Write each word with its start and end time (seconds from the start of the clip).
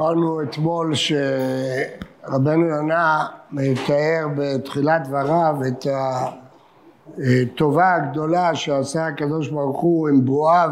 אמרנו 0.00 0.42
אתמול 0.42 0.92
שרבנו 0.94 2.66
יונה 2.66 3.26
מתאר 3.52 4.26
בתחילת 4.36 5.08
דבריו 5.08 5.56
את 5.68 5.86
הטובה 7.18 7.94
הגדולה 7.94 8.54
שעשה 8.54 9.06
הקדוש 9.06 9.48
ברוך 9.48 9.80
הוא 9.80 10.08
עם 10.08 10.24
ברואיו 10.24 10.70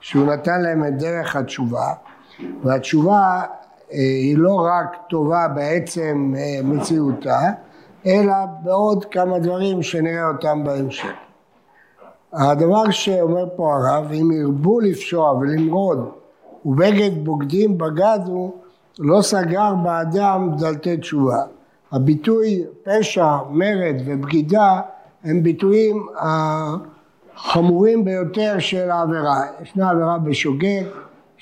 שהוא 0.00 0.26
נתן 0.26 0.62
להם 0.62 0.84
את 0.84 0.98
דרך 0.98 1.36
התשובה 1.36 1.92
והתשובה 2.62 3.42
אה, 3.92 3.98
היא 3.98 4.38
לא 4.38 4.66
רק 4.66 4.96
טובה 5.08 5.48
בעצם 5.48 6.34
אה, 6.36 6.60
מציאותה 6.64 7.40
אלא 8.06 8.34
בעוד 8.62 9.04
כמה 9.04 9.38
דברים 9.38 9.82
שנראה 9.82 10.28
אותם 10.28 10.64
בהמשך. 10.64 11.12
הדבר 12.32 12.90
שאומר 12.90 13.44
פה 13.56 13.74
הרב, 13.74 14.12
אם 14.12 14.32
ירבו 14.32 14.80
לפשוע 14.80 15.32
ולמרוד 15.32 16.10
ובגד 16.64 17.24
בוגדים 17.24 17.78
בגדו, 17.78 18.61
לא 18.98 19.22
סגר 19.22 19.74
באדם 19.74 20.50
דלתי 20.58 20.96
תשובה. 20.96 21.42
הביטוי 21.92 22.64
פשע, 22.84 23.36
מרד 23.50 23.96
ובגידה 24.06 24.80
הם 25.24 25.42
ביטויים 25.42 26.06
החמורים 27.36 28.04
ביותר 28.04 28.58
של 28.58 28.90
העבירה. 28.90 29.40
ישנה 29.62 29.90
עבירה 29.90 30.18
בשוגג, 30.18 30.82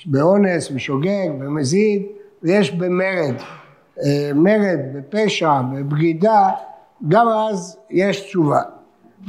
באונס, 0.05 0.71
בשוגג, 0.71 1.29
במזיד, 1.39 2.01
ויש 2.43 2.71
במרד. 2.71 3.35
אה, 4.03 4.31
מרד, 4.35 4.79
בפשע, 4.93 5.61
בבגידה, 5.61 6.49
גם 7.07 7.27
אז 7.27 7.77
יש 7.89 8.21
תשובה. 8.21 8.61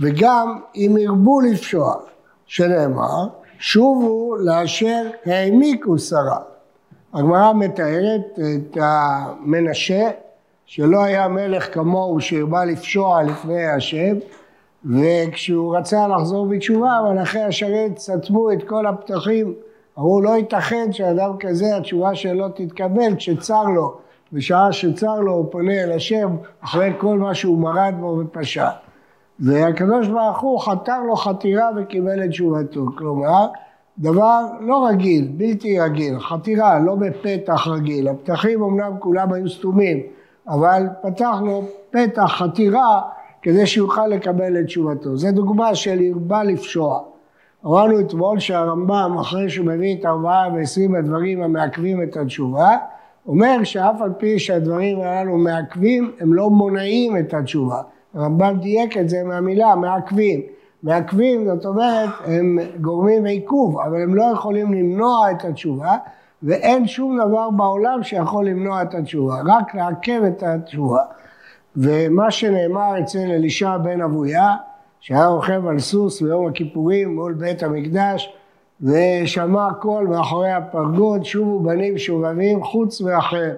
וגם 0.00 0.60
אם 0.76 0.96
ירבו 0.98 1.40
לפשוע, 1.40 1.94
שנאמר, 2.46 3.26
שובו 3.58 4.36
לאשר 4.36 5.02
העמיקו 5.26 5.98
שרה. 5.98 6.51
הגמרא 7.14 7.52
מתארת 7.52 8.38
את 8.38 8.76
המנשה, 8.80 10.10
שלא 10.66 11.04
היה 11.04 11.28
מלך 11.28 11.74
כמוהו 11.74 12.20
שהרבה 12.20 12.64
לפשוע 12.64 13.22
לפני 13.22 13.66
השם, 13.66 14.16
וכשהוא 14.84 15.76
רצה 15.76 16.08
לחזור 16.08 16.46
בתשובה, 16.46 17.00
מלאכי 17.10 17.40
השרת 17.40 17.98
סתמו 17.98 18.52
את 18.52 18.68
כל 18.68 18.86
הפתחים. 18.86 19.54
אמרו 19.98 20.20
לא 20.20 20.30
ייתכן 20.30 20.92
שאדם 20.92 21.30
כזה 21.40 21.76
התשובה 21.76 22.14
שלו 22.14 22.48
תתקבל 22.48 23.16
כשצר 23.16 23.64
לו, 23.64 23.94
בשעה 24.32 24.72
שצר 24.72 25.20
לו 25.20 25.32
הוא 25.32 25.52
פונה 25.52 25.82
אל 25.82 25.92
השם 25.92 26.36
אחרי 26.64 26.92
כל 26.98 27.18
מה 27.18 27.34
שהוא 27.34 27.58
מרד 27.58 27.94
בו 28.00 28.18
ופשע. 28.20 28.68
והקדוש 29.40 30.08
ברוך 30.08 30.40
הוא 30.40 30.60
חתר 30.60 31.00
לו 31.06 31.16
חתירה 31.16 31.70
וקיבל 31.76 32.24
את 32.24 32.30
תשובתו. 32.30 32.86
כלומר, 32.98 33.46
דבר 33.98 34.40
לא 34.60 34.86
רגיל, 34.86 35.28
בלתי 35.36 35.80
רגיל, 35.80 36.18
חתירה, 36.18 36.78
לא 36.78 36.94
בפתח 36.94 37.68
רגיל. 37.68 38.08
הפתחים 38.08 38.62
אמנם 38.62 38.92
כולם 38.98 39.32
היו 39.32 39.48
סתומים, 39.48 40.00
אבל 40.48 40.86
פתח 41.02 41.36
לו 41.44 41.62
פתח 41.90 42.34
חתירה 42.38 43.00
כדי 43.42 43.66
שיוכל 43.66 44.06
לקבל 44.06 44.60
את 44.60 44.64
תשובתו. 44.64 45.16
זו 45.16 45.28
דוגמה 45.32 45.74
של 45.74 45.98
הרבה 46.12 46.42
לפשוע. 46.42 47.00
אמרנו 47.66 48.00
אתמול 48.00 48.38
שהרמב"ם, 48.38 49.16
אחרי 49.20 49.50
שהוא 49.50 49.66
מביא 49.66 49.96
את 50.00 50.04
ארבעה 50.04 50.48
ועשרים 50.54 50.94
הדברים 50.94 51.42
המעכבים 51.42 52.02
את 52.02 52.16
התשובה, 52.16 52.76
אומר 53.26 53.64
שאף 53.64 54.00
על 54.00 54.12
פי 54.18 54.38
שהדברים 54.38 55.00
הללו 55.00 55.38
מעכבים, 55.38 56.12
הם 56.20 56.34
לא 56.34 56.50
מונעים 56.50 57.18
את 57.18 57.34
התשובה. 57.34 57.82
הרמב"ם 58.14 58.58
דייק 58.60 58.98
את 58.98 59.08
זה 59.08 59.24
מהמילה 59.24 59.74
מעכבים. 59.74 60.40
מעכבים 60.82 61.46
זאת 61.46 61.66
אומרת 61.66 62.10
הם 62.24 62.58
גורמים 62.80 63.24
עיכוב 63.24 63.80
אבל 63.80 64.02
הם 64.02 64.14
לא 64.14 64.24
יכולים 64.34 64.72
למנוע 64.72 65.30
את 65.30 65.44
התשובה 65.44 65.96
ואין 66.42 66.86
שום 66.86 67.18
דבר 67.20 67.50
בעולם 67.50 68.02
שיכול 68.02 68.46
למנוע 68.46 68.82
את 68.82 68.94
התשובה 68.94 69.34
רק 69.46 69.74
לעכב 69.74 70.22
את 70.28 70.42
התשובה. 70.42 71.02
ומה 71.76 72.30
שנאמר 72.30 73.00
אצל 73.00 73.18
אלישע 73.18 73.76
בן 73.76 74.00
אבויה 74.00 74.56
שהיה 75.00 75.26
רוכב 75.26 75.66
על 75.66 75.78
סוס 75.78 76.22
ביום 76.22 76.46
הכיפורים 76.46 77.16
מול 77.16 77.32
בית 77.32 77.62
המקדש 77.62 78.36
ושמע 78.80 79.68
קול 79.80 80.06
מאחורי 80.06 80.52
הפרגוד 80.52 81.24
שובו 81.24 81.60
בנים 81.60 81.98
שובבים 81.98 82.64
חוץ 82.64 83.00
ואחר 83.00 83.50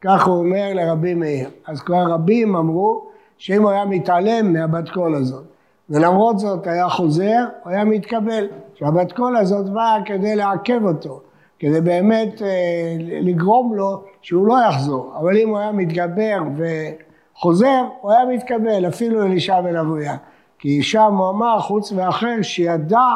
כך 0.00 0.26
הוא 0.26 0.38
אומר 0.38 0.70
לרבי 0.74 1.14
מאיר. 1.14 1.48
אז 1.66 1.80
כבר 1.80 2.04
רבים 2.08 2.56
אמרו 2.56 3.06
שאם 3.38 3.62
הוא 3.62 3.70
היה 3.70 3.84
מתעלם 3.84 4.52
מהבת 4.52 4.88
קול 4.88 5.14
הזאת 5.14 5.53
ולמרות 5.90 6.38
זאת 6.38 6.66
היה 6.66 6.88
חוזר, 6.88 7.44
הוא 7.64 7.72
היה 7.72 7.84
מתקבל. 7.84 8.46
שהבת 8.74 9.12
קול 9.12 9.36
הזאת 9.36 9.70
באה 9.70 9.96
כדי 10.04 10.36
לעכב 10.36 10.84
אותו, 10.84 11.20
כדי 11.58 11.80
באמת 11.80 12.42
אה, 12.42 12.96
לגרום 13.00 13.74
לו 13.74 14.02
שהוא 14.22 14.46
לא 14.46 14.56
יחזור. 14.68 15.12
אבל 15.20 15.36
אם 15.36 15.48
הוא 15.48 15.58
היה 15.58 15.72
מתגבר 15.72 16.38
וחוזר, 16.56 17.82
הוא 18.00 18.12
היה 18.12 18.24
מתקבל, 18.24 18.88
אפילו 18.88 19.22
אלישע 19.22 19.60
בן 19.60 19.76
אבויה. 19.76 20.16
כי 20.58 20.82
שם 20.82 21.14
הוא 21.16 21.30
אמר, 21.30 21.60
חוץ 21.60 21.92
מאחר, 21.92 22.42
שידע 22.42 23.08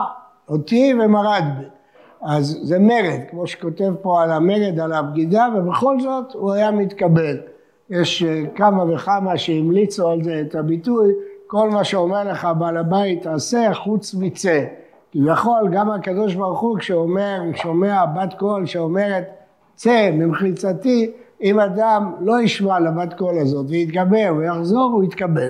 אותי 0.48 0.94
ומרד 1.04 1.44
בי. 1.58 1.64
אז 2.22 2.58
זה 2.62 2.78
מרד, 2.78 3.20
כמו 3.30 3.46
שכותב 3.46 3.92
פה 4.02 4.22
על 4.22 4.30
המרד, 4.30 4.80
על 4.80 4.92
הבגידה, 4.92 5.48
ובכל 5.56 6.00
זאת 6.00 6.32
הוא 6.34 6.52
היה 6.52 6.70
מתקבל. 6.70 7.36
יש 7.90 8.22
אה, 8.22 8.42
כמה 8.54 8.94
וכמה 8.94 9.38
שהמליצו 9.38 10.08
על 10.08 10.22
זה 10.22 10.40
את 10.40 10.54
הביטוי, 10.54 11.14
כל 11.50 11.70
מה 11.70 11.84
שאומר 11.84 12.24
לך 12.24 12.48
בעל 12.58 12.76
הבית 12.76 13.22
תעשה 13.22 13.74
חוץ 13.74 14.14
מצא. 14.14 14.64
כביכול 15.12 15.68
גם 15.72 15.90
הקדוש 15.90 16.34
ברוך 16.34 16.60
הוא 16.60 16.78
כשאומר, 16.78 17.40
שומע 17.54 18.04
בת 18.06 18.34
קול 18.34 18.66
שאומרת 18.66 19.24
צא 19.74 20.10
ממחיצתי, 20.12 21.10
אם 21.42 21.60
אדם 21.60 22.12
לא 22.20 22.40
ישמע 22.40 22.80
לבת 22.80 23.14
קול 23.14 23.38
הזאת 23.38 23.66
ויתגבר 23.68 24.34
ויחזור, 24.36 24.90
הוא 24.92 25.04
יתקבל. 25.04 25.48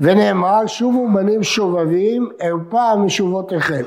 ונאמר 0.00 0.66
שובו 0.66 1.08
בנים 1.14 1.42
שובבים 1.42 2.28
ערפה 2.38 2.96
משובותיכם 2.96 3.82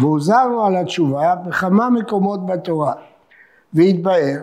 והוזרנו 0.00 0.66
על 0.66 0.76
התשובה 0.76 1.34
בכמה 1.46 1.90
מקומות 1.90 2.46
בתורה 2.46 2.92
והתבאר 3.74 4.36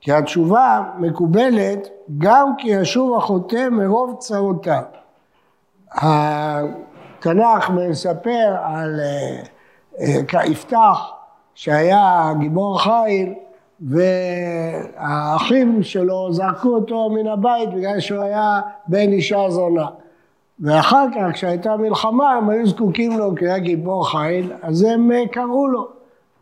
כי 0.00 0.12
התשובה 0.12 0.82
מקובלת 0.98 1.88
גם 2.18 2.52
כי 2.58 2.68
ישוב 2.68 3.16
החוטא 3.16 3.68
מרוב 3.70 4.16
צרותיו. 4.18 4.82
התנ"ך 5.92 7.70
מספר 7.70 8.56
על 8.62 9.00
אה, 10.00 10.46
יפתח 10.46 11.10
שהיה 11.54 12.32
גיבור 12.38 12.82
חיל 12.82 13.34
והאחים 13.80 15.82
שלו 15.82 16.32
זרקו 16.32 16.68
אותו 16.68 17.10
מן 17.10 17.26
הבית 17.26 17.74
בגלל 17.74 18.00
שהוא 18.00 18.22
היה 18.22 18.60
בן 18.86 19.12
אישה 19.12 19.50
זונה. 19.50 19.86
ואחר 20.60 21.06
כך 21.14 21.32
כשהייתה 21.32 21.76
מלחמה 21.76 22.32
הם 22.32 22.50
היו 22.50 22.66
זקוקים 22.66 23.18
לו 23.18 23.34
כי 23.36 23.44
היה 23.44 23.58
גיבור 23.58 24.10
חיל 24.10 24.52
אז 24.62 24.82
הם 24.82 25.12
אה, 25.12 25.28
קראו 25.32 25.68
לו. 25.68 25.88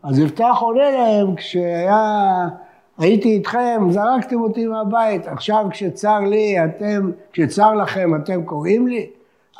אז 0.03 0.19
יפתח 0.19 0.57
עונה 0.59 0.91
להם 0.91 1.35
כשהיה 1.35 2.47
הייתי 2.97 3.29
איתכם, 3.29 3.87
זרקתם 3.89 4.41
אותי 4.41 4.67
מהבית, 4.67 5.27
עכשיו 5.27 5.65
כשצר 5.69 6.19
לי, 6.19 6.65
אתם, 6.65 7.11
כשצר 7.33 7.73
לכם, 7.73 8.15
אתם 8.15 8.43
קוראים 8.43 8.87
לי? 8.87 9.09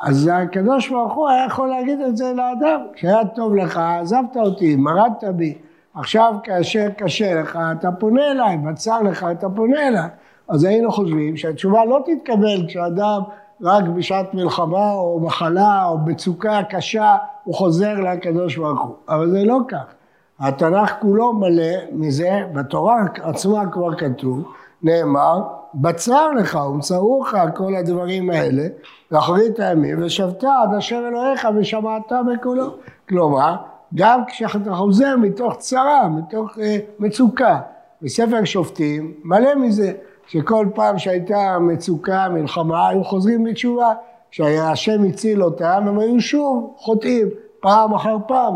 אז 0.02 0.30
הקדוש 0.32 0.88
ברוך 0.88 1.14
הוא 1.14 1.28
היה 1.28 1.46
יכול 1.46 1.68
להגיד 1.68 2.00
את 2.00 2.16
זה 2.16 2.32
לאדם, 2.32 2.80
כשהיה 2.94 3.24
טוב 3.24 3.54
לך, 3.54 3.76
עזבת 3.76 4.36
אותי, 4.36 4.76
מרדת 4.76 5.24
בי, 5.24 5.54
עכשיו 5.94 6.34
כאשר 6.44 6.88
קשה 6.96 7.40
לך, 7.40 7.58
אתה 7.78 7.92
פונה 7.92 8.30
אליי, 8.30 8.56
בצר 8.56 9.02
לך, 9.02 9.26
אתה 9.32 9.48
פונה 9.48 9.88
אליי. 9.88 10.08
אז 10.48 10.64
היינו 10.64 10.92
חושבים 10.92 11.36
שהתשובה 11.36 11.84
לא 11.84 12.02
תתקבל 12.06 12.66
כשאדם 12.68 13.20
רק 13.62 13.84
בשעת 13.84 14.34
מלחמה 14.34 14.92
או 14.92 15.20
מחלה 15.20 15.84
או 15.84 15.98
מצוקה 15.98 16.60
קשה, 16.70 17.16
הוא 17.44 17.54
חוזר 17.54 17.94
לקדוש 17.94 18.56
ברוך 18.56 18.82
הוא, 18.82 18.94
אבל 19.08 19.30
זה 19.30 19.44
לא 19.44 19.58
כך. 19.68 19.97
התנ"ך 20.40 20.92
כולו 21.00 21.32
מלא 21.32 21.74
מזה, 21.92 22.40
בתורה 22.52 22.96
עצמה 23.22 23.70
כבר 23.72 23.94
כתוב, 23.94 24.52
נאמר, 24.82 25.42
בצר 25.74 26.30
לך 26.32 26.58
ומצאוך 26.70 27.34
כל 27.54 27.74
הדברים 27.74 28.30
האלה, 28.30 28.62
לאחרית 29.10 29.60
הימים, 29.60 30.02
ושבת 30.02 30.44
עד 30.44 30.74
אשר 30.78 31.04
אלוהיך 31.08 31.48
ושמעת 31.56 32.12
בקולו. 32.32 32.74
כלומר, 33.08 33.56
גם 33.94 34.20
כשאתה 34.26 34.74
חוזר 34.74 35.16
מתוך 35.16 35.56
צרה, 35.56 36.08
מתוך 36.08 36.56
uh, 36.56 36.60
מצוקה. 36.98 37.60
בספר 38.02 38.44
שופטים 38.44 39.14
מלא 39.24 39.54
מזה, 39.54 39.92
שכל 40.26 40.66
פעם 40.74 40.98
שהייתה 40.98 41.58
מצוקה, 41.60 42.28
מלחמה, 42.28 42.88
היו 42.88 43.04
חוזרים 43.04 43.44
בתשובה. 43.44 43.92
כשהשם 44.30 45.04
הציל 45.04 45.42
אותם, 45.42 45.84
הם 45.86 45.98
היו 45.98 46.20
שוב 46.20 46.74
חוטאים, 46.76 47.28
פעם 47.60 47.94
אחר 47.94 48.16
פעם. 48.26 48.54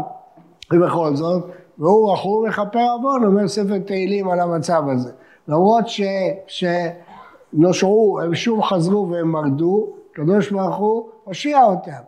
ובכל 0.72 1.16
זאת, 1.16 1.44
והוא 1.78 2.12
רחום 2.12 2.46
מכפר 2.46 2.86
עוון, 2.98 3.24
אומר 3.24 3.48
ספר 3.48 3.78
תהילים 3.78 4.28
על 4.28 4.40
המצב 4.40 4.82
הזה. 4.92 5.10
למרות 5.48 5.88
ש, 5.88 6.00
שנושעו, 6.46 8.20
הם 8.22 8.34
שוב 8.34 8.62
חזרו 8.62 9.08
והם 9.10 9.28
מרדו, 9.28 9.88
הקדוש 10.12 10.50
ברוך 10.50 10.76
הוא 10.76 11.08
הושיע 11.24 11.64
אותם. 11.64 12.02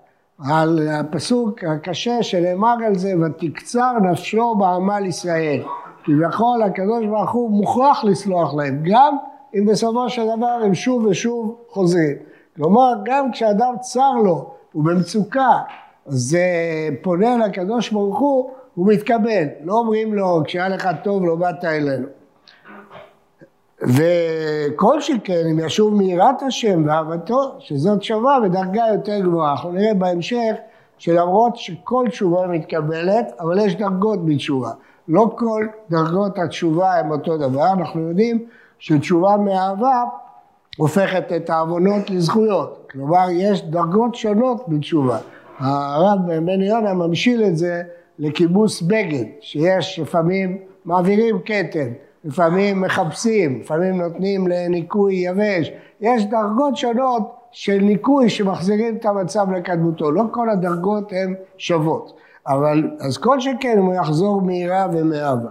על 0.51 0.89
הפסוק 0.89 1.65
הקשה 1.65 2.23
שנאמר 2.23 2.75
על 2.87 2.95
זה, 2.95 3.13
ותקצר 3.21 3.93
נפשו 4.03 4.55
בעמל 4.55 5.07
ישראל. 5.07 5.63
כביכול 6.05 6.63
הקדוש 6.63 7.07
ברוך 7.07 7.33
הוא 7.33 7.51
מוכרח 7.51 8.05
לסלוח 8.05 8.55
להם, 8.55 8.83
גם 8.85 9.17
אם 9.55 9.67
בסופו 9.67 10.09
של 10.09 10.23
דבר 10.37 10.61
הם 10.65 10.75
שוב 10.75 11.05
ושוב 11.05 11.57
חוזרים. 11.69 12.17
כלומר, 12.57 12.93
גם 13.05 13.33
כשאדם 13.33 13.75
צר 13.81 14.13
לו, 14.25 14.51
הוא 14.73 14.85
במצוקה, 14.85 15.59
זה 16.07 16.47
פונה 17.03 17.37
לקדוש 17.37 17.91
ברוך 17.91 18.19
הוא, 18.19 18.51
הוא 18.75 18.93
מתקבל. 18.93 19.45
לא 19.65 19.73
אומרים 19.73 20.15
לו, 20.15 20.43
כשהיה 20.45 20.69
לך 20.69 20.89
טוב 21.03 21.25
לא 21.25 21.37
באת 21.37 21.65
אלינו. 21.65 22.07
וכל 23.83 25.01
שכן 25.01 25.47
אם 25.51 25.59
ישוב 25.59 25.95
מיראת 25.95 26.43
השם 26.43 26.83
ואהבתו, 26.87 27.55
שזאת 27.59 28.03
שווה 28.03 28.39
בדרגה 28.41 28.83
יותר 28.93 29.21
גבוהה. 29.21 29.53
אנחנו 29.53 29.73
נראה 29.73 29.95
בהמשך 29.95 30.55
שלמרות 30.99 31.57
שכל 31.57 32.07
תשובה 32.09 32.47
מתקבלת, 32.47 33.33
אבל 33.41 33.59
יש 33.59 33.77
דרגות 33.77 34.27
בתשובה. 34.27 34.71
לא 35.09 35.31
כל 35.37 35.67
דרגות 35.91 36.39
התשובה 36.39 36.95
הן 36.95 37.11
אותו 37.11 37.37
דבר, 37.37 37.73
אנחנו 37.73 38.01
יודעים 38.01 38.45
שתשובה 38.79 39.37
מאהבה 39.37 40.03
הופכת 40.77 41.33
את 41.37 41.51
העוונות 41.51 42.11
לזכויות. 42.11 42.89
כלומר, 42.91 43.27
יש 43.31 43.63
דרגות 43.63 44.15
שונות 44.15 44.69
בתשובה. 44.69 45.19
הרב 45.59 46.19
בן 46.27 46.63
יונה 46.63 46.95
ממשיל 46.95 47.45
את 47.45 47.57
זה 47.57 47.83
לכיבוס 48.19 48.83
בגד, 48.83 49.25
שיש 49.41 49.99
לפעמים 49.99 50.59
מעבירים 50.85 51.39
כתם, 51.45 51.89
לפעמים 52.25 52.81
מחפשים, 52.81 53.61
לפעמים 53.61 54.01
נותנים 54.03 54.47
לניקוי 54.49 55.15
יבש, 55.15 55.71
יש 56.01 56.25
דרגות 56.25 56.77
שונות 56.77 57.37
של 57.53 57.79
ניקוי 57.79 58.31
שמחזירים 58.31 58.97
את 58.97 59.05
המצב 59.05 59.51
לקדמותו, 59.51 60.11
לא 60.11 60.23
כל 60.31 60.51
הדרגות 60.51 61.13
הן 61.13 61.35
שוות, 61.59 62.17
אבל 62.47 62.91
אז 63.01 63.19
כל 63.19 63.41
שכן 63.41 63.79
הוא 63.79 63.95
יחזור 63.95 64.43
מהירה 64.43 64.87
ומאהבה. 64.93 65.51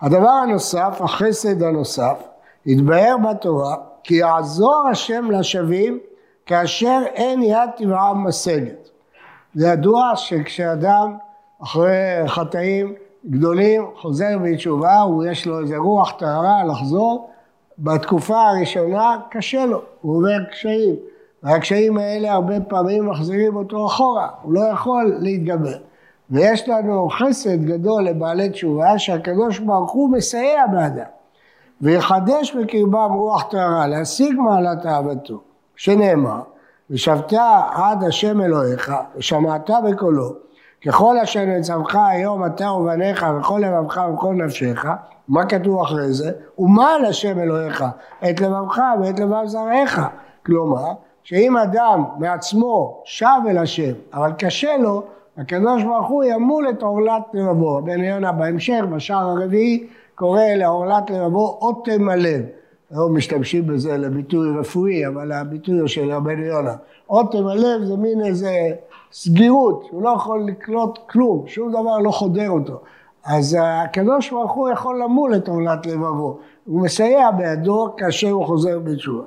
הדבר 0.00 0.28
הנוסף, 0.28 0.96
החסד 1.00 1.62
הנוסף, 1.62 2.22
התבהר 2.66 3.16
בתורה 3.30 3.76
כי 4.04 4.14
יעזור 4.14 4.88
השם 4.90 5.30
לשווים 5.30 5.98
כאשר 6.46 7.00
אין 7.14 7.42
יד 7.42 7.70
תברעם 7.76 8.26
משגת. 8.26 8.88
זה 9.54 9.68
ידוע 9.68 10.12
שכשאדם 10.16 11.16
אחרי 11.64 12.22
חטאים 12.26 12.94
גדולים 13.30 13.84
חוזר 13.96 14.38
בתשובה, 14.44 15.00
הוא 15.00 15.24
יש 15.24 15.46
לו 15.46 15.60
איזה 15.60 15.76
רוח 15.76 16.12
טהרה 16.18 16.64
לחזור, 16.64 17.30
בתקופה 17.78 18.42
הראשונה 18.42 19.16
קשה 19.30 19.66
לו, 19.66 19.82
הוא 20.00 20.16
עובר 20.16 20.44
קשיים, 20.50 20.94
והקשיים 21.42 21.98
האלה 21.98 22.32
הרבה 22.32 22.60
פעמים 22.60 23.06
מחזירים 23.06 23.56
אותו 23.56 23.86
אחורה, 23.86 24.28
הוא 24.42 24.54
לא 24.54 24.60
יכול 24.60 25.16
להתגבר. 25.20 25.76
ויש 26.30 26.68
לנו 26.68 27.08
חסד 27.08 27.64
גדול 27.64 28.04
לבעלי 28.04 28.50
תשובה 28.50 28.98
שהקדוש 28.98 29.58
ברוך 29.58 29.92
הוא 29.92 30.10
מסייע 30.10 30.66
באדם 30.66 31.10
ויחדש 31.80 32.56
בקרבם 32.56 33.12
רוח 33.12 33.42
טהרה 33.42 33.86
להשיג 33.86 34.34
מעלת 34.40 34.86
אהבתו 34.86 35.40
שנאמר 35.76 36.40
ושבת 36.90 37.32
עד 37.74 38.04
השם 38.04 38.40
אלוהיך 38.40 38.92
ושמעת 39.16 39.70
בקולו 39.90 40.44
ככל 40.86 41.18
אשר 41.18 41.44
נצמך 41.44 41.98
היום 42.08 42.46
אתה 42.46 42.70
ובניך 42.70 43.26
וכל 43.40 43.62
לבבך 43.64 44.00
וכל 44.14 44.34
נפשך 44.34 44.86
מה 45.28 45.46
כתוב 45.46 45.80
אחרי 45.80 46.12
זה? 46.12 46.32
ומל 46.58 47.04
השם 47.08 47.38
אלוהיך 47.38 47.84
את 48.30 48.40
לבבך 48.40 48.80
ואת 49.02 49.20
לבב 49.20 49.46
זרעיך 49.46 50.00
כלומר 50.46 50.92
שאם 51.22 51.56
אדם 51.56 52.04
מעצמו 52.18 53.02
שב 53.04 53.40
אל 53.48 53.58
השם 53.58 53.92
אבל 54.14 54.32
קשה 54.38 54.76
לו 54.76 55.02
הקדוש 55.38 55.82
ברוך 55.82 56.08
הוא 56.08 56.24
ימול 56.24 56.68
את 56.70 56.82
עורלת 56.82 57.22
לבבו. 57.32 57.82
בן 57.82 58.04
יונה 58.04 58.32
בהמשך, 58.32 58.80
בשער 58.90 59.28
הרביעי, 59.28 59.86
קורא 60.14 60.42
לעורלת 60.42 61.10
לבבו 61.10 61.58
אוטם 61.62 62.08
הלב. 62.08 62.42
לא 62.94 63.08
משתמשים 63.08 63.66
בזה 63.66 63.96
לביטוי 63.96 64.58
רפואי, 64.58 65.06
אבל 65.06 65.32
הביטוי 65.32 65.78
הוא 65.78 65.88
של 65.88 66.12
רבן 66.12 66.42
יונה. 66.42 66.74
אוטם 67.10 67.46
הלב 67.46 67.84
זה 67.84 67.96
מין 67.96 68.24
איזה 68.24 68.52
סגירות, 69.12 69.88
הוא 69.90 70.02
לא 70.02 70.08
יכול 70.08 70.44
לקלוט 70.46 70.98
כלום, 71.10 71.44
שום 71.46 71.72
דבר 71.72 71.98
לא 71.98 72.10
חודר 72.10 72.50
אותו. 72.50 72.80
אז 73.24 73.56
הקדוש 73.60 74.30
ברוך 74.30 74.52
הוא 74.52 74.68
יכול 74.68 75.02
למול 75.02 75.36
את 75.36 75.48
עורלת 75.48 75.86
לבבו. 75.86 76.38
הוא 76.66 76.80
מסייע 76.80 77.30
בידו 77.30 77.88
כאשר 77.96 78.30
הוא 78.30 78.44
חוזר 78.46 78.78
בתשובה. 78.78 79.24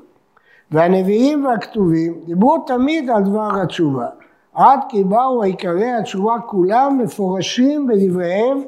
והנביאים 0.71 1.45
והכתובים 1.45 2.19
דיברו 2.25 2.57
תמיד 2.57 3.09
על 3.09 3.23
דבר 3.23 3.61
התשובה. 3.61 4.07
עד 4.53 4.79
כי 4.89 5.03
באו 5.03 5.43
עיקרי 5.43 5.91
התשובה 5.91 6.35
כולם 6.45 6.97
מפורשים 7.03 7.87
בדבריהם 7.87 8.61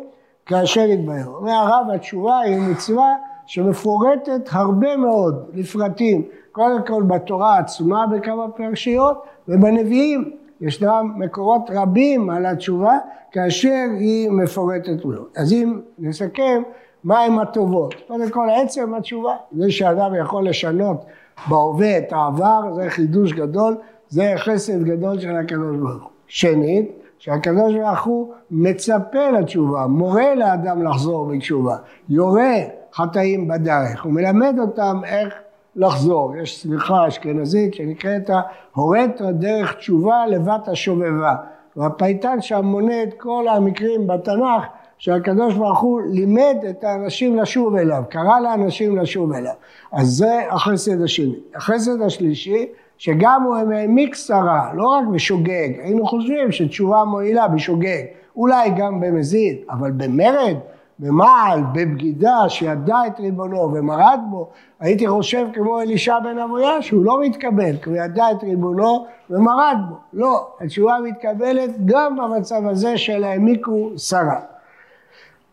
כאשר 0.46 0.82
התבהר. 0.82 1.28
אומר 1.28 1.52
הרב 1.52 1.86
התשובה 1.96 2.40
היא 2.40 2.58
מצווה 2.72 3.16
שמפורטת 3.50 4.50
הרבה 4.52 4.98
מאוד 4.98 5.46
לפרטים, 5.54 6.24
קודם 6.52 6.80
כל 6.88 7.04
בתורה 7.04 7.58
עצמה 7.58 8.08
בכמה 8.08 8.48
פרשיות 8.48 9.24
ובנביאים 9.48 10.32
ישנם 10.62 11.12
מקורות 11.16 11.62
רבים 11.70 12.30
על 12.30 12.46
התשובה 12.46 12.98
כאשר 13.32 13.86
היא 14.00 14.30
מפורטת 14.32 15.06
מאוד. 15.06 15.28
אז 15.36 15.54
אם 15.54 15.80
נסכם 16.00 16.62
מהם 17.04 17.40
הטובות, 17.40 17.96
קודם 18.08 18.30
כל 18.30 18.48
עצם 18.50 18.94
התשובה, 18.94 19.36
זה 19.52 19.72
שאדם 19.72 20.12
יכול 20.22 20.48
לשנות 20.48 21.06
בהווה 21.50 21.98
את 21.98 22.14
העבר 22.14 22.74
זה 22.76 22.90
חידוש 22.90 23.34
גדול 23.34 23.76
זה 24.10 24.34
חסד 24.38 24.84
גדול 24.84 25.20
של 25.20 25.36
הקדוש 25.36 25.78
ברוך 25.78 26.04
הוא. 26.04 26.12
שנית, 26.28 26.92
שהקדוש 27.20 27.74
ברוך 27.74 28.04
הוא 28.04 28.34
מצפה 28.52 29.30
לתשובה, 29.30 29.88
מורה 29.88 30.36
לאדם 30.36 30.84
לחזור 30.84 31.26
בתשובה, 31.26 31.78
יורה 32.10 32.79
חטאים 32.94 33.48
בדרך, 33.48 34.04
הוא 34.04 34.14
מלמד 34.14 34.56
אותם 34.60 35.02
איך 35.06 35.34
לחזור. 35.76 36.36
יש 36.36 36.62
סליחה 36.62 37.08
אשכנזית 37.08 37.74
שנקראת 37.74 38.30
הורית 38.76 39.22
דרך 39.22 39.76
תשובה 39.76 40.28
לבת 40.28 40.68
השובבה. 40.68 41.36
והפייטן 41.76 42.42
שם 42.42 42.66
מונה 42.66 43.04
את 43.04 43.14
כל 43.18 43.48
המקרים 43.48 44.08
בתנ"ך 44.08 44.64
שהקדוש 44.98 45.54
ברוך 45.54 45.80
הוא 45.80 46.02
לימד 46.06 46.58
את 46.70 46.84
האנשים 46.84 47.40
לשוב 47.40 47.76
אליו, 47.76 48.04
קרא 48.10 48.40
לאנשים 48.40 48.98
לשוב 48.98 49.34
אליו. 49.34 49.54
אז 49.92 50.08
זה 50.08 50.42
החסד 50.50 51.02
השני. 51.02 51.36
החסד 51.56 52.02
השלישי 52.02 52.66
שגם 52.98 53.44
הוא 53.44 53.56
העמיק 53.56 54.16
שרה, 54.16 54.72
לא 54.74 54.88
רק 54.88 55.08
בשוגג, 55.08 55.70
היינו 55.84 56.08
חושבים 56.08 56.52
שתשובה 56.52 57.04
מועילה 57.04 57.48
בשוגג, 57.48 58.04
אולי 58.36 58.70
גם 58.78 59.00
במזיד, 59.00 59.58
אבל 59.70 59.92
במרד, 59.92 60.56
במעל, 61.00 61.64
בבגידה, 61.74 62.50
שידע 62.50 62.98
את 63.08 63.20
ריבונו 63.20 63.74
ומרד 63.74 64.20
בו, 64.30 64.50
הייתי 64.80 65.08
חושב 65.08 65.48
כמו 65.54 65.82
אלישע 65.82 66.20
בן 66.20 66.38
אבויה 66.38 66.82
שהוא 66.82 67.06
לא 67.06 67.22
מתקבל, 67.22 67.78
כי 67.78 67.90
הוא 67.90 67.98
ידע 67.98 68.32
את 68.32 68.44
ריבונו 68.44 69.06
ומרד 69.30 69.78
בו. 69.90 69.96
לא, 70.14 70.48
התשובה 70.62 70.98
מתקבלת 71.04 71.86
גם 71.86 72.16
במצב 72.16 72.68
הזה 72.68 72.98
של 72.98 73.24
העמיקו 73.24 73.90
שרה. 73.98 74.40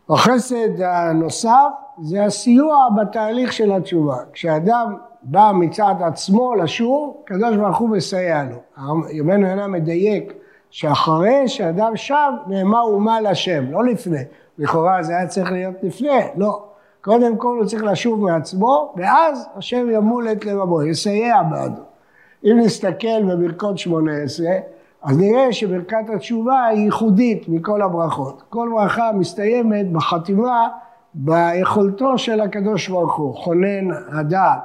החסד 0.09 0.81
הנוסף 0.81 1.69
זה 2.01 2.25
הסיוע 2.25 2.87
בתהליך 2.97 3.53
של 3.53 3.71
התשובה. 3.71 4.17
כשאדם 4.33 4.95
בא 5.23 5.51
מצד 5.55 5.95
עצמו 5.99 6.55
לשוב, 6.55 7.17
הקדוש 7.23 7.55
ברוך 7.55 7.77
הוא 7.77 7.89
מסייע 7.89 8.43
לו. 8.43 8.83
יומנו 9.11 9.47
אינה 9.47 9.67
מדייק 9.67 10.33
שאחרי 10.69 11.47
שאדם 11.47 11.95
שב 11.95 12.31
נאמר 12.47 12.81
אומה 12.81 13.21
לשם, 13.21 13.71
לא 13.71 13.85
לפני. 13.85 14.23
לכאורה 14.59 15.03
זה 15.03 15.17
היה 15.17 15.27
צריך 15.27 15.51
להיות 15.51 15.75
לפני, 15.83 16.21
לא. 16.35 16.63
קודם 17.01 17.37
כל 17.37 17.57
הוא 17.59 17.65
צריך 17.65 17.83
לשוב 17.83 18.21
מעצמו, 18.21 18.93
ואז 18.97 19.47
השם 19.55 19.87
ימול 19.91 20.31
את 20.31 20.45
לבבו, 20.45 20.83
יסייע 20.83 21.43
בעדו. 21.43 21.81
אם 22.43 22.59
נסתכל 22.59 23.23
בברכות 23.27 23.77
שמונה 23.77 24.11
עשרה, 24.23 24.53
אז 25.03 25.17
נראה 25.17 25.53
שברכת 25.53 26.09
התשובה 26.15 26.65
היא 26.65 26.85
ייחודית 26.85 27.49
מכל 27.49 27.81
הברכות. 27.81 28.43
כל 28.49 28.69
ברכה 28.73 29.11
מסתיימת 29.11 29.91
בחתימה 29.91 30.67
ביכולתו 31.13 32.17
של 32.17 32.41
הקדוש 32.41 32.87
ברוך 32.87 33.15
הוא, 33.15 33.35
חונן 33.35 33.87
הדעת. 34.11 34.59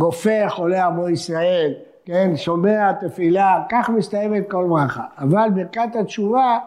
רופא 0.00 0.48
חולה 0.48 0.86
עמו 0.86 1.08
ישראל, 1.08 1.72
כן, 2.04 2.36
שומע 2.36 2.92
תפילה, 2.92 3.62
כך 3.70 3.90
מסתיימת 3.90 4.50
כל 4.50 4.66
ברכה. 4.68 5.04
אבל 5.18 5.48
ברכת 5.54 5.96
התשובה 6.00 6.58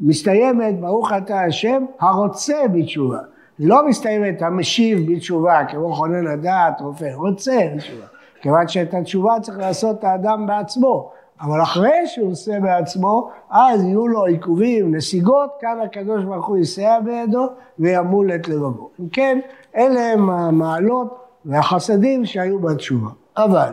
מסתיימת, 0.00 0.80
ברוך 0.80 1.12
אתה 1.12 1.40
השם, 1.40 1.84
הרוצה 2.00 2.58
בתשובה. 2.72 3.18
לא 3.58 3.88
מסתיימת 3.88 4.42
המשיב 4.42 5.12
בתשובה, 5.12 5.64
כמו 5.68 5.94
חונן 5.94 6.26
הדעת, 6.26 6.80
רופא, 6.80 7.10
רוצה 7.14 7.58
בתשובה. 7.76 8.06
כיוון 8.40 8.68
שאת 8.68 8.94
התשובה 8.94 9.34
צריך 9.42 9.58
לעשות 9.58 10.04
האדם 10.04 10.46
בעצמו. 10.46 11.10
אבל 11.40 11.62
אחרי 11.62 12.06
שהוא 12.06 12.30
עושה 12.30 12.60
בעצמו, 12.60 13.30
אז 13.50 13.84
יהיו 13.84 14.08
לו 14.08 14.24
עיכובים, 14.24 14.94
נסיגות, 14.94 15.50
כאן 15.60 15.78
הקדוש 15.84 16.24
ברוך 16.24 16.46
הוא 16.46 16.56
יסייע 16.56 17.00
בידו 17.00 17.46
וימול 17.78 18.34
את 18.34 18.48
לבבו. 18.48 18.90
אם 19.00 19.08
כן, 19.08 19.40
אלה 19.76 20.12
הם 20.12 20.30
המעלות 20.30 21.18
והחסדים 21.44 22.24
שהיו 22.24 22.58
בתשובה. 22.58 23.10
אבל, 23.36 23.72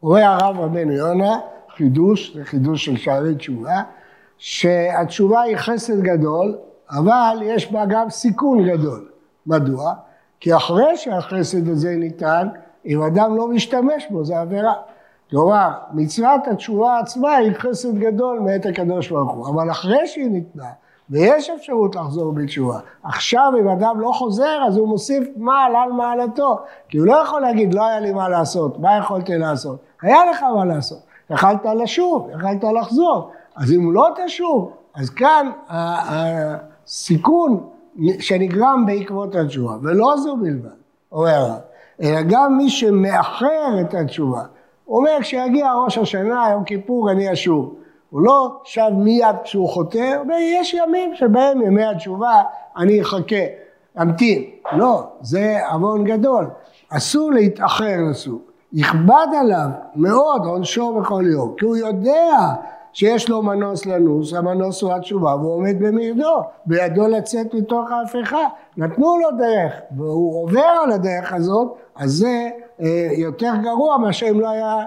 רואה 0.00 0.34
הרב 0.34 0.60
רבנו 0.60 0.92
יונה, 0.92 1.38
חידוש, 1.76 2.36
זה 2.36 2.44
חידוש 2.44 2.84
של 2.84 2.96
שערי 2.96 3.34
תשובה, 3.34 3.82
שהתשובה 4.38 5.40
היא 5.40 5.56
חסד 5.56 6.00
גדול, 6.00 6.56
אבל 6.90 7.38
יש 7.42 7.72
בה 7.72 7.86
גם 7.86 8.10
סיכון 8.10 8.68
גדול. 8.68 9.08
מדוע? 9.46 9.94
כי 10.40 10.56
אחרי 10.56 10.96
שהחסד 10.96 11.68
הזה 11.68 11.96
ניתן, 11.96 12.48
אם 12.86 13.02
אדם 13.02 13.36
לא 13.36 13.48
משתמש 13.48 14.06
בו, 14.10 14.24
זה 14.24 14.40
עבירה. 14.40 14.74
כלומר, 15.30 15.70
מצוות 15.92 16.40
התשובה 16.50 16.98
עצמה 16.98 17.36
היא 17.36 17.52
חסד 17.52 17.98
גדול 17.98 18.40
מאת 18.40 18.66
הקדוש 18.66 19.10
ברוך 19.10 19.32
הוא, 19.32 19.48
אבל 19.48 19.70
אחרי 19.70 20.06
שהיא 20.06 20.30
ניתנה, 20.30 20.68
ויש 21.10 21.50
אפשרות 21.50 21.94
לחזור 21.94 22.32
בתשובה. 22.32 22.78
עכשיו 23.02 23.52
אם 23.60 23.68
אדם 23.68 24.00
לא 24.00 24.10
חוזר 24.14 24.58
אז 24.66 24.76
הוא 24.76 24.88
מוסיף 24.88 25.28
מעל 25.36 25.76
על 25.76 25.92
מעלתו, 25.92 26.58
כי 26.88 26.98
הוא 26.98 27.06
לא 27.06 27.14
יכול 27.14 27.40
להגיד 27.40 27.74
לא 27.74 27.86
היה 27.86 28.00
לי 28.00 28.12
מה 28.12 28.28
לעשות, 28.28 28.78
מה 28.78 28.98
יכולתי 28.98 29.38
לעשות? 29.38 29.78
היה 30.02 30.18
לך 30.30 30.42
מה 30.42 30.64
לעשות, 30.64 30.98
יכלת 31.30 31.64
לשוב, 31.82 32.30
יכלת 32.34 32.64
לחזור, 32.80 33.30
אז 33.56 33.72
אם 33.72 33.92
לא 33.92 34.08
תשוב, 34.24 34.72
אז 34.94 35.10
כאן 35.10 35.50
הסיכון 35.68 37.60
שנגרם 38.18 38.84
בעקבות 38.86 39.34
התשובה, 39.34 39.76
ולא 39.82 40.16
זו 40.16 40.36
בלבד, 40.36 40.68
אומר 41.12 41.30
הרב, 41.30 41.60
אלא 42.02 42.22
גם 42.22 42.56
מי 42.56 42.70
שמאחר 42.70 43.80
את 43.80 43.94
התשובה, 43.94 44.42
הוא 44.84 44.98
אומר 44.98 45.16
כשיגיע 45.20 45.72
ראש 45.72 45.98
השנה, 45.98 46.48
יום 46.50 46.64
כיפור, 46.64 47.10
אני 47.10 47.32
אשוב. 47.32 47.74
הוא 48.10 48.20
לא 48.20 48.60
שב 48.64 48.90
מיד 48.92 49.36
כשהוא 49.44 49.68
חוטא, 49.68 50.22
ויש 50.28 50.74
ימים 50.74 51.14
שבהם 51.14 51.62
ימי 51.62 51.84
התשובה 51.84 52.42
אני 52.76 53.02
אחכה, 53.02 53.44
אמתין. 54.02 54.42
לא, 54.72 55.02
זה 55.20 55.58
עוון 55.72 56.04
גדול. 56.04 56.46
אסור 56.88 57.32
להתאחר 57.32 57.96
לסוג. 58.10 58.40
יכבד 58.72 59.26
עליו 59.40 59.68
מאוד 59.96 60.42
עונשו 60.44 61.00
בכל 61.00 61.24
יום, 61.32 61.54
כי 61.58 61.64
הוא 61.64 61.76
יודע 61.76 62.36
שיש 62.96 63.28
לו 63.28 63.42
מנוס 63.42 63.86
לנוס, 63.86 64.34
המנוס 64.34 64.82
הוא 64.82 64.92
התשובה 64.92 65.36
והוא 65.36 65.54
עומד 65.54 65.78
במרדו, 65.78 66.42
בידו 66.66 67.08
לצאת 67.08 67.54
מתוך 67.54 67.90
ההפיכה. 67.90 68.44
נתנו 68.76 69.18
לו 69.18 69.28
דרך 69.38 69.72
והוא 69.96 70.42
עובר 70.42 70.68
על 70.84 70.92
הדרך 70.92 71.32
הזאת, 71.32 71.74
אז 71.96 72.12
זה 72.12 72.48
אה, 72.80 73.08
יותר 73.18 73.52
גרוע 73.62 73.98
מאשר 73.98 74.26
אם 74.30 74.40
לא 74.40 74.48
היה 74.48 74.84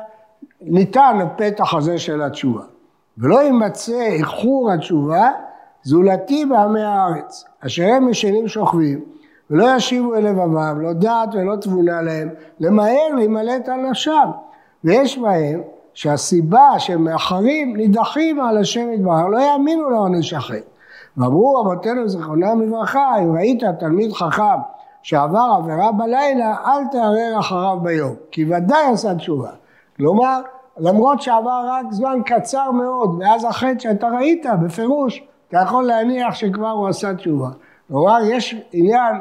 ניתן 0.61 1.17
הפתח 1.21 1.73
הזה 1.73 1.97
של 1.97 2.21
התשובה. 2.21 2.61
ולא 3.17 3.41
יימצא 3.41 4.01
איחור 4.01 4.71
התשובה 4.71 5.31
זולתי 5.83 6.45
בעמי 6.45 6.81
הארץ, 6.81 7.45
אשר 7.65 7.85
הם 7.85 8.09
ישנים 8.09 8.47
שוכבים, 8.47 8.99
ולא 9.49 9.75
ישיבו 9.75 10.15
אל 10.15 10.29
לבבם, 10.29 10.81
לא 10.81 10.93
דעת 10.93 11.29
ולא 11.35 11.55
תבונה 11.55 12.01
להם, 12.01 12.29
למהר 12.59 13.15
להימלט 13.15 13.69
על 13.69 13.79
נפשם. 13.79 14.29
ויש 14.83 15.17
בהם 15.17 15.61
שהסיבה 15.93 16.69
שהם 16.77 17.03
מאחרים 17.03 17.77
נידחים 17.77 18.39
על 18.39 18.57
השם 18.57 18.91
יתברך, 18.93 19.25
לא 19.31 19.39
יאמינו 19.39 19.89
לעונש 19.89 20.33
אחר. 20.33 20.59
ואמרו 21.17 21.53
רבותינו 21.53 22.09
זיכרונם 22.09 22.61
לברכה, 22.61 23.19
אם 23.21 23.35
ראית 23.35 23.63
תלמיד 23.79 24.13
חכם 24.13 24.59
שעבר 25.01 25.55
עבירה 25.57 25.91
בלילה, 25.91 26.55
אל 26.65 26.87
תערער 26.91 27.39
אחריו 27.39 27.77
ביום, 27.81 28.15
כי 28.31 28.45
ודאי 28.45 28.85
עשה 28.93 29.15
תשובה. 29.15 29.49
כלומר, 29.97 30.41
למרות 30.77 31.21
שעבר 31.21 31.65
רק 31.67 31.85
זמן 31.91 32.19
קצר 32.25 32.71
מאוד, 32.71 33.19
ואז 33.19 33.43
החטא 33.45 33.79
שאתה 33.79 34.07
ראית, 34.07 34.45
בפירוש, 34.63 35.23
אתה 35.49 35.57
יכול 35.57 35.83
להניח 35.83 36.35
שכבר 36.35 36.69
הוא 36.69 36.87
עשה 36.87 37.13
תשובה. 37.13 37.49
כלומר, 37.87 38.17
יש 38.23 38.55
עניין 38.71 39.15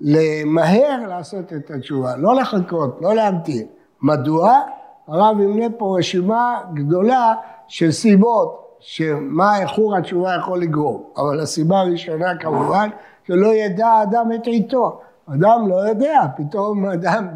למהר 0.00 1.06
לעשות 1.08 1.52
את 1.52 1.70
התשובה, 1.70 2.16
לא 2.16 2.34
לחכות, 2.34 2.98
לא 3.00 3.14
להמתין. 3.14 3.66
מדוע? 4.02 4.60
הרב 5.08 5.40
ימנה 5.40 5.66
פה 5.78 5.96
רשימה 5.98 6.60
גדולה 6.74 7.34
של 7.68 7.92
סיבות 7.92 8.76
שמה 8.80 9.58
איחור 9.60 9.96
התשובה 9.96 10.34
יכול 10.34 10.62
לגרום. 10.62 11.02
אבל 11.16 11.40
הסיבה 11.40 11.80
הראשונה 11.80 12.36
כמובן 12.36 12.88
שלא 13.26 13.54
ידע 13.54 13.86
האדם 13.86 14.28
את 14.34 14.46
עיתו. 14.46 15.00
אדם 15.34 15.68
לא 15.68 15.88
יודע, 15.88 16.20
פתאום 16.36 16.86
אדם 16.86 17.26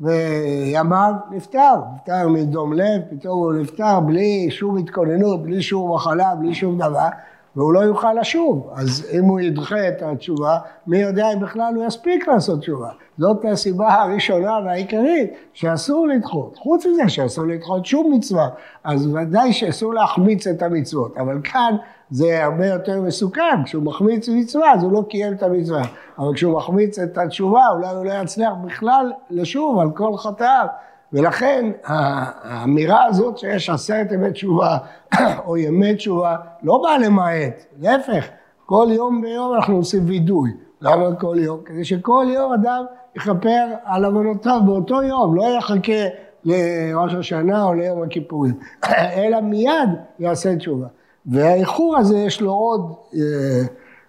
בימיו 0.00 1.12
נפטר, 1.30 1.74
נפטר 1.94 2.28
מדום 2.28 2.72
לב, 2.72 3.00
פתאום 3.10 3.38
הוא 3.38 3.52
נפטר 3.52 4.00
בלי 4.00 4.50
שום 4.50 4.76
התכוננות, 4.76 5.42
בלי 5.42 5.62
שום 5.62 5.94
מחלה, 5.94 6.34
בלי 6.34 6.54
שום 6.54 6.78
דבר, 6.78 7.08
והוא 7.56 7.72
לא 7.72 7.80
יוכל 7.80 8.12
לשוב. 8.12 8.70
אז 8.74 9.06
אם 9.12 9.24
הוא 9.24 9.40
ידחה 9.40 9.88
את 9.88 10.02
התשובה, 10.02 10.58
מי 10.86 10.98
יודע 10.98 11.32
אם 11.32 11.40
בכלל 11.40 11.74
הוא 11.74 11.86
יספיק 11.86 12.28
לעשות 12.28 12.60
תשובה. 12.60 12.88
זאת 13.18 13.44
הסיבה 13.52 14.02
הראשונה 14.02 14.58
והעיקרית 14.64 15.30
שאסור 15.52 16.08
לדחות. 16.08 16.58
חוץ 16.58 16.86
מזה 16.86 17.08
שאסור 17.08 17.46
לדחות 17.46 17.86
שום 17.86 18.12
מצווה, 18.12 18.48
אז 18.84 19.06
ודאי 19.14 19.52
שאסור 19.52 19.94
להחמיץ 19.94 20.46
את 20.46 20.62
המצוות. 20.62 21.16
אבל 21.16 21.40
כאן 21.44 21.76
זה 22.10 22.44
הרבה 22.44 22.66
יותר 22.66 23.00
מסוכן, 23.00 23.64
כשהוא 23.64 23.82
מחמיץ 23.84 24.28
מצווה 24.28 24.72
אז 24.72 24.82
הוא 24.82 24.92
לא 24.92 25.02
קיים 25.08 25.32
את 25.32 25.42
המצווה, 25.42 25.82
אבל 26.18 26.34
כשהוא 26.34 26.56
מחמיץ 26.56 26.98
את 26.98 27.18
התשובה 27.18 27.62
אולי 27.72 27.88
הוא 27.88 28.04
לא 28.04 28.12
יצליח 28.22 28.52
בכלל 28.64 29.12
לשוב 29.30 29.78
על 29.78 29.90
כל 29.90 30.16
חטאיו, 30.16 30.66
ולכן 31.12 31.70
האמירה 31.84 33.04
הזאת 33.04 33.38
שיש 33.38 33.70
עשרת 33.70 34.12
ימי 34.12 34.32
תשובה 34.32 34.78
או 35.46 35.56
ימי 35.56 35.94
תשובה 35.94 36.36
לא 36.62 36.80
באה 36.82 36.98
למעט, 36.98 37.64
להפך, 37.80 38.28
כל 38.66 38.86
יום 38.90 39.22
ביום 39.22 39.54
אנחנו 39.54 39.76
עושים 39.76 40.02
וידוי, 40.06 40.50
למה 40.80 41.14
כל 41.14 41.36
יום? 41.38 41.60
כדי 41.64 41.84
שכל 41.84 42.26
יום 42.34 42.52
אדם 42.52 42.84
יכפר 43.16 43.66
על 43.84 44.04
עוונותיו 44.04 44.60
באותו 44.66 45.02
יום, 45.02 45.36
לא 45.36 45.42
יחכה 45.58 46.02
לראש 46.44 47.14
השנה 47.14 47.64
או 47.64 47.74
ליום 47.74 48.02
הכיפורים, 48.02 48.54
אלא 49.16 49.40
מיד 49.40 49.88
יעשה 50.18 50.56
תשובה. 50.56 50.86
והאיחור 51.26 51.96
הזה 51.98 52.18
יש 52.18 52.40
לו 52.40 52.52
עוד 52.52 52.94
אה, 53.14 53.20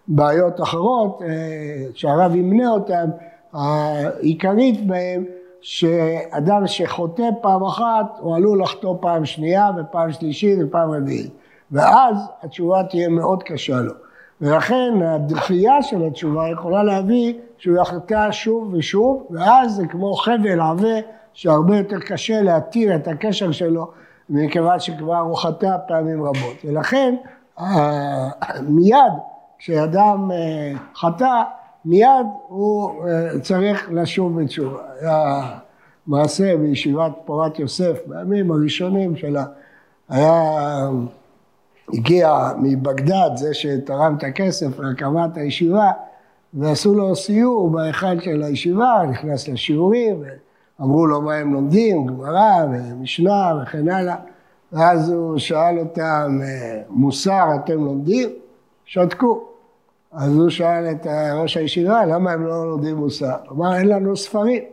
בעיות 0.08 0.62
אחרות, 0.62 1.22
אה, 1.22 1.28
שהרב 1.94 2.36
ימנה 2.36 2.70
אותן, 2.70 3.10
העיקרית 3.54 4.88
בהן 4.88 5.26
שאדם 5.62 6.68
שחוטא 6.68 7.30
פעם 7.42 7.64
אחת 7.64 8.18
הוא 8.20 8.36
עלול 8.36 8.62
לחטוא 8.62 8.96
פעם 9.00 9.26
שנייה 9.26 9.70
ופעם 9.78 10.12
שלישית 10.12 10.60
ופעם 10.62 10.92
רביעית 10.92 11.32
ואז 11.72 12.16
התשובה 12.44 12.84
תהיה 12.84 13.10
מאוד 13.10 13.44
קשה 13.44 13.82
לו 13.82 13.94
ולכן 14.42 14.94
הדחייה 15.06 15.82
של 15.82 16.06
התשובה 16.08 16.50
יכולה 16.50 16.84
להביא 16.84 17.34
שהוא 17.58 17.78
יחטא 17.78 18.32
שוב 18.32 18.74
ושוב 18.74 19.28
ואז 19.30 19.76
זה 19.76 19.88
כמו 19.88 20.14
חבל 20.14 20.62
עבה 20.62 21.00
שהרבה 21.34 21.78
יותר 21.78 22.00
קשה 22.00 22.42
להתיר 22.42 22.96
את 22.96 23.08
הקשר 23.08 23.52
שלו 23.52 23.92
מכיוון 24.30 24.80
שכבר 24.80 25.18
הוא 25.18 25.38
חטא 25.38 25.78
פעמים 25.88 26.24
רבות. 26.24 26.66
ולכן 26.66 27.16
אה, 27.60 28.30
מיד 28.62 29.14
כשאדם 29.60 30.32
אה, 30.32 30.72
חטא, 30.96 31.42
מיד 31.86 32.26
הוא 32.48 33.08
אה, 33.08 33.40
צריך 33.40 33.90
לשוב 33.92 34.42
בתשובה. 34.42 34.80
מעשה 36.08 36.58
בישיבת 36.58 37.12
פורת 37.26 37.60
יוסף 37.60 37.98
בימים 38.06 38.52
הראשונים 38.52 39.16
שלה. 39.16 39.46
היה, 40.10 40.34
הגיע 41.94 42.50
מבגדד 42.58 43.30
זה 43.36 43.54
שתרם 43.54 44.16
את 44.18 44.24
הכסף 44.24 44.80
להקמת 44.80 45.38
הישיבה 45.38 45.92
ועשו 46.54 46.94
לו 46.96 47.16
סיור 47.16 47.70
בהיכל 47.70 48.20
של 48.20 48.44
הישיבה, 48.44 49.04
נכנס 49.10 49.48
לשיעורים 49.48 50.24
אמרו 50.82 51.08
לו 51.08 51.22
מה 51.22 51.36
הם 51.36 51.54
לומדים, 51.54 52.08
גמרא 52.08 52.66
ומשנה 52.72 53.62
וכן 53.62 53.90
הלאה, 53.90 54.16
ואז 54.72 55.10
הוא 55.10 55.38
שאל 55.38 55.80
אותם, 55.80 56.40
אה, 56.44 56.82
מוסר 56.90 57.48
אתם 57.56 57.86
לומדים? 57.86 58.30
שתקו. 58.86 59.51
אז 60.14 60.36
הוא 60.36 60.50
שאל 60.50 60.92
את 60.92 61.08
ראש 61.34 61.58
הישיבה, 61.58 62.06
למה 62.06 62.32
הם 62.32 62.46
לא 62.46 62.70
לומדים 62.70 62.96
מוסר? 62.96 63.36
הוא 63.50 63.58
אמר, 63.58 63.76
אין 63.76 63.88
לנו 63.88 64.18
ספרים. 64.18 64.64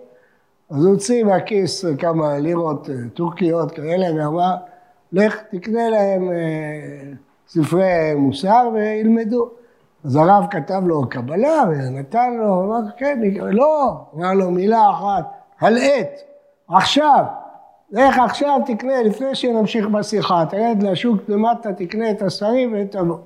אז 0.71 0.85
הוא 0.85 0.92
הוציא 0.92 1.25
מהכיס 1.25 1.85
כמה 1.99 2.38
לירות 2.38 2.90
אה, 2.90 2.95
טורקיות 3.14 3.73
כאלה, 3.73 4.07
ואמר, 4.16 4.57
לך 5.12 5.37
תקנה 5.50 5.88
להם 5.90 6.30
אה, 6.30 7.12
ספרי 7.49 8.14
מוסר 8.16 8.68
וילמדו. 8.75 9.50
אז 10.04 10.16
הרב 10.16 10.47
כתב 10.50 10.83
לו 10.87 11.09
קבלה 11.09 11.62
ונתן 11.68 12.35
לו, 12.35 12.64
אמר, 12.64 12.90
כן, 12.97 13.21
לא, 13.50 13.92
אמר 14.14 14.35
לו 14.35 14.50
מילה 14.50 14.90
אחת, 14.90 15.25
הלעת, 15.61 16.21
עכשיו, 16.68 17.25
לך 17.90 18.18
עכשיו 18.18 18.61
תקנה, 18.66 19.02
לפני 19.02 19.35
שנמשיך 19.35 19.87
בשיחה, 19.87 20.45
תרד 20.50 20.83
לשוק 20.83 21.16
למטה, 21.28 21.73
תקנה 21.73 22.11
את 22.11 22.23
הספרים 22.23 22.75
ותבוא. 22.76 23.18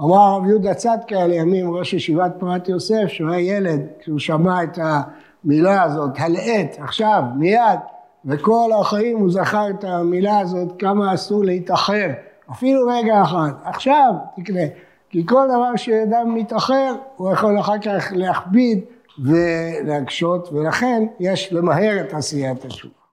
אמר 0.00 0.16
הרב 0.16 0.46
יהודה 0.46 0.74
צדקה 0.74 1.26
לימים, 1.26 1.74
ראש 1.74 1.92
ישיבת 1.92 2.32
פרת 2.38 2.68
יוסף, 2.68 3.08
שהוא 3.08 3.30
היה 3.30 3.56
ילד, 3.56 3.80
כשהוא 4.00 4.18
שמע 4.18 4.62
את 4.62 4.78
המילה 4.82 5.82
הזאת, 5.82 6.10
הלעת, 6.18 6.76
עכשיו, 6.78 7.22
מיד, 7.36 7.78
וכל 8.24 8.70
החיים 8.80 9.18
הוא 9.18 9.30
זכר 9.30 9.70
את 9.70 9.84
המילה 9.84 10.38
הזאת, 10.38 10.68
כמה 10.78 11.14
אסור 11.14 11.44
להתאחר, 11.44 12.10
אפילו 12.52 12.86
רגע 12.86 13.22
אחד, 13.22 13.50
עכשיו 13.64 14.12
תקנה, 14.36 14.60
כי 15.10 15.26
כל 15.26 15.46
דבר 15.48 15.76
שאדם 15.76 16.34
מתאחר, 16.34 16.94
הוא 17.16 17.32
יכול 17.32 17.60
אחר 17.60 17.78
כך 17.78 18.12
להכביד 18.14 18.80
ולהקשות, 19.24 20.52
ולכן 20.52 21.06
יש 21.20 21.52
למהר 21.52 22.00
את 22.00 22.14
עשיית 22.14 22.64
התשובה. 22.64 23.03